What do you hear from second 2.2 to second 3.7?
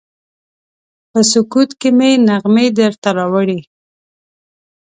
نغمې درته راوړي